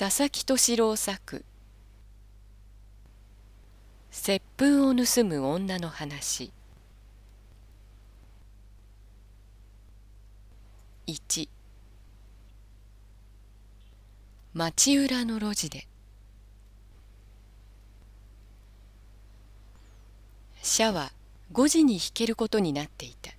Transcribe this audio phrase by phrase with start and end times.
[0.00, 1.44] 佐々木敏郎作。
[4.10, 6.54] 接風を盗む女の話。
[11.06, 11.50] 1
[14.54, 15.86] 町裏の路地で。
[20.62, 21.12] 車は
[21.52, 23.32] 5時に引けることになっていた。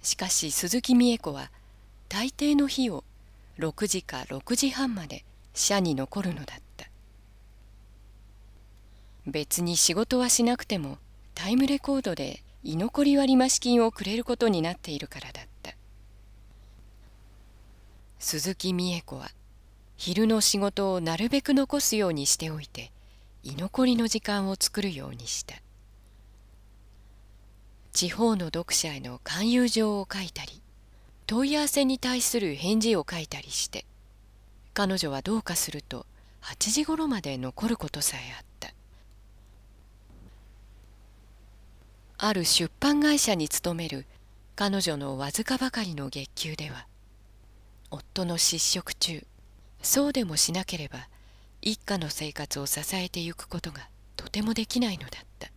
[0.00, 1.50] しかし鈴木美恵子は
[2.08, 3.02] 大抵の日を
[3.60, 6.88] 6時か6時半まで社に残るのだった。
[9.26, 10.96] 別に仕事はしなくても
[11.34, 15.74] タイムレコードで居残り割増金をくれることになっているからだった。
[18.18, 19.30] 鈴木美恵子は
[19.96, 22.92] 昼の仕事をなるべく残すようにしておいて
[23.42, 25.56] 居残りの時間を作るようにした。
[27.92, 30.62] 地方の読者への勧誘状を書いたり
[31.30, 33.86] 問い合わせに対する返事を書いたりして
[34.74, 36.04] 彼女はどうかすると
[36.42, 38.74] 8時ごろまで残ることさえあった。
[42.18, 44.06] ある出版会社に勤める
[44.56, 46.88] 彼女のわずかばかりの月給では
[47.92, 49.24] 夫の失職中
[49.82, 51.08] そうでもしなければ
[51.62, 55.48] 一家の生活を支えてゆくことがとてもできないのだった。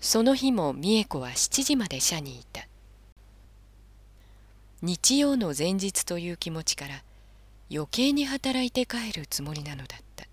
[0.00, 2.66] その日も美恵子は7時まで社にいた。
[4.80, 7.02] 日曜の前日という気持ちから
[7.70, 10.26] 余計に働いて帰るつもりなのだった。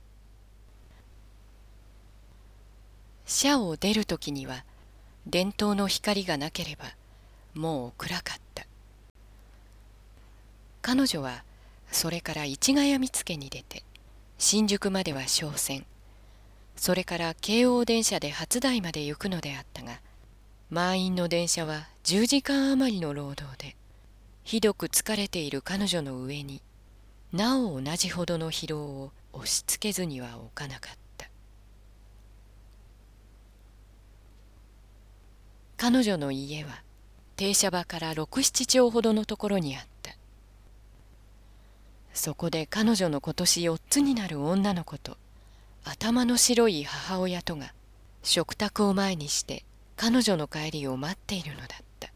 [3.26, 4.64] 社を出る時には
[5.26, 6.86] 伝統の光がなければ
[7.56, 8.68] もう暗かった。
[10.84, 11.44] 彼女は
[11.92, 13.84] それから市ヶ谷見附に出て
[14.38, 15.86] 新宿までは商船。
[16.76, 20.02] それから京王電車で初台まで行くのであったが
[20.70, 23.76] 満員の電車は10時間余りの労働で
[24.44, 26.62] ひどく疲れている彼女の上に
[27.34, 31.30] なお同じほどの疲労を押しつけずには置かなかった。
[35.76, 36.84] 彼女の家は
[37.36, 40.16] 停車場から六七丁ほどのところにあった。
[42.14, 45.18] そこで彼女の今年4つになる女の子と
[45.88, 47.72] 頭の白い母親とが
[48.24, 49.64] 食卓を前にして
[49.96, 51.68] 彼女の帰りを待っているのだっ
[52.00, 52.12] た。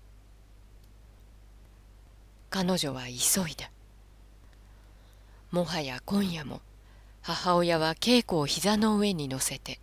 [2.50, 3.70] 彼女は急いだ。
[5.52, 6.62] もはや今夜も
[7.22, 9.80] 母親は稽古を膝の上に乗せて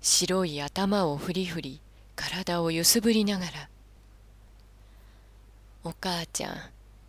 [0.00, 1.82] 白い頭をふりふり
[2.16, 3.68] 体を揺すぶりながら
[5.84, 6.56] 「お母ちゃん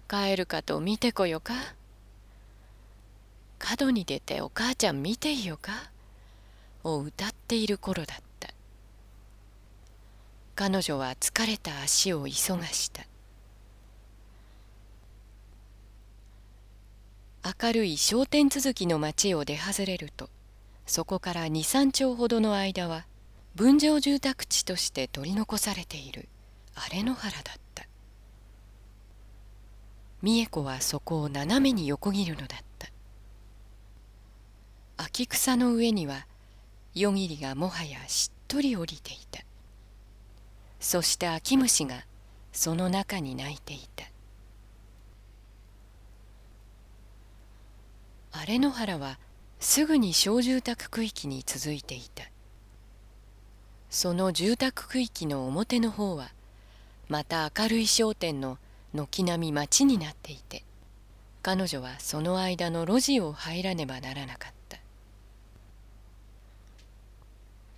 [0.09, 1.53] 帰るかと見てこよか。
[3.58, 5.91] 角に出てお母ちゃん見ていよか?」
[6.95, 8.50] を歌っている頃だった。
[10.55, 13.03] 彼女は疲れた足を急がした。
[17.61, 20.29] 明るい商店続きの町を出外れると
[20.85, 23.05] そこから二三丁ほどの間は
[23.55, 26.28] 分譲住宅地として取り残されている。
[26.75, 27.44] 荒れ野原だっ
[27.75, 27.85] た。
[30.23, 32.88] 美恵子はそこを斜めに横切るのだった。
[34.97, 36.25] 秋草の上には
[36.99, 39.41] 夜霧がもはやしっとり降りていた。
[40.81, 42.03] そして秋虫が
[42.51, 44.03] その中に鳴いていた。
[48.33, 49.17] 荒れ野原は
[49.61, 52.25] すぐに小住宅区域に続いていた。
[53.89, 56.33] その住宅区域の表の方は
[57.07, 58.57] また明るい商店の
[58.93, 60.63] 軒並み町になっていて
[61.43, 64.59] 彼女はその間の路地を入らねばならなかった。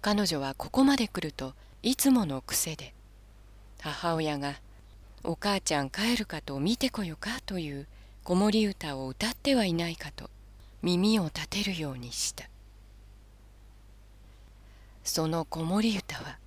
[0.01, 1.53] 彼女はここまで来ると
[1.84, 2.94] いつもの癖で。
[3.79, 4.59] 母親が
[5.23, 7.88] 「お母ちゃん帰るかと見てこよか」という
[8.23, 10.29] 子守歌を歌ってはいないかと
[10.81, 12.50] 耳を立てるようにした。
[15.03, 16.38] その子守歌は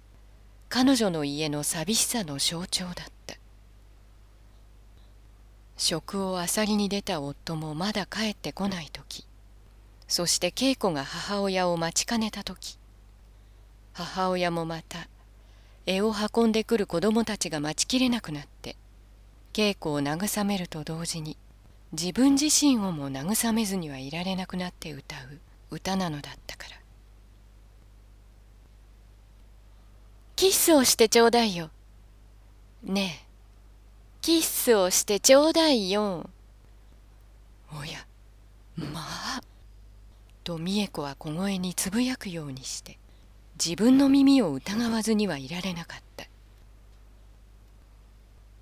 [0.69, 2.95] 彼女の家の寂しさの象徴だっ
[3.27, 3.37] た。
[5.77, 9.27] 食をあさりに出た夫もまだ帰ってこない時。
[10.07, 12.79] そして稽古が母親を待ちかねた時。
[13.95, 15.09] 母親もまた
[15.87, 18.77] 絵を運んでくる子供たちが待ちきれなくなって
[19.53, 21.37] 稽古を慰めると同時に
[21.93, 25.39] 自分自身をも慰めずにはいられなくなって歌う
[25.71, 26.77] 歌なのだったから。
[30.37, 31.71] キッスをしてちょうだいよ。
[32.83, 33.27] ねえ
[34.21, 36.29] キッスをしてちょうだいよ。
[37.73, 38.05] おや
[38.77, 39.41] まあ。
[40.43, 42.99] と美恵子は小声につぶやくようにして
[43.63, 46.27] 自分の耳を疑わずにはいられなかった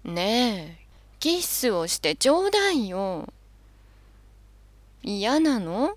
[0.05, 0.87] ねえ
[1.19, 3.33] キッスをしてちょうだいよ。
[5.05, 5.97] 嫌なの？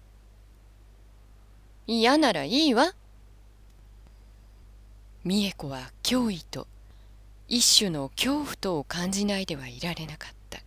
[1.87, 2.93] 嫌ならいいわ。
[5.25, 6.67] 美恵子は脅威と
[7.47, 10.59] 一種の恐怖とを感じないではいられなかった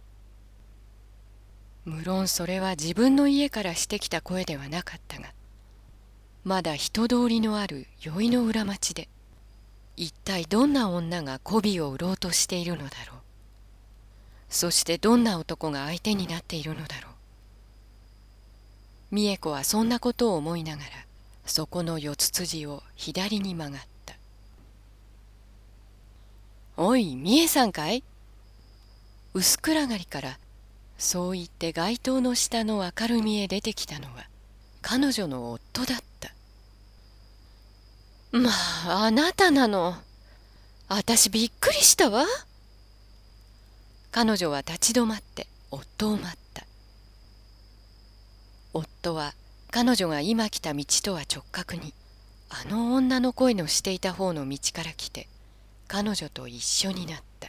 [1.85, 5.29] 無論それは自分の家からしてきた声ではなかったが
[6.49, 9.11] まだ人通りのある宵の裏町で
[9.99, 13.19] 一体どんな女が媚びを売ろうとしているのだろう。
[14.49, 17.13] そしてどんな男が相手になっているのだろう。
[19.15, 20.89] 美恵子はそんなことを思いながら
[21.45, 24.15] そこの四つ辻を左に曲がった
[26.79, 28.03] 「おい美恵さんかい?」
[29.35, 30.39] 薄暗がりから
[30.97, 34.31] そう言って街灯の下の明るみへ出てきたのは
[34.81, 36.08] 彼女の夫だった。
[38.31, 38.51] ま
[38.87, 39.97] ああなたなの。
[40.89, 42.25] 私びっくりしたわ。
[44.11, 46.65] 彼女は立ち止まって夫を待った。
[48.73, 49.35] 夫は
[49.71, 51.93] 彼女が今来た道とは直角に
[52.49, 55.29] あの女の声のしていた方の道から来て
[55.87, 57.49] 彼女と一緒になった。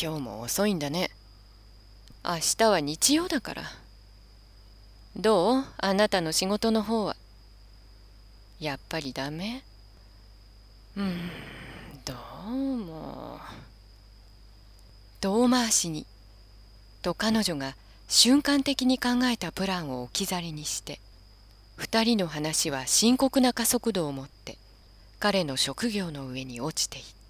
[0.00, 1.10] 今日も遅いんだね。
[2.24, 3.62] 明日は日曜だから。
[5.16, 5.64] どう？
[5.76, 7.16] あなたの仕事の方は？
[8.62, 9.64] やっぱりダメ？
[10.96, 11.18] うん
[12.04, 12.14] ど
[12.46, 13.40] うも。
[15.20, 16.06] 遠回しに。
[17.02, 17.74] と彼女が
[18.06, 21.00] 瞬間的に考えたプランを置き去りにして
[21.74, 24.56] 二人の話は深刻な加速度を持って
[25.18, 27.21] 彼の職業の上に落ちていた。